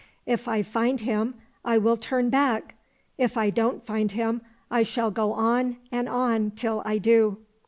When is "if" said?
0.25-0.47, 3.19-3.37